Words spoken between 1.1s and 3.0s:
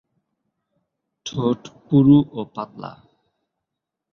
ঠোঁট পুরু ও পাতলা।